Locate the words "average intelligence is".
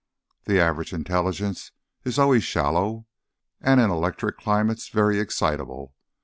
0.59-2.17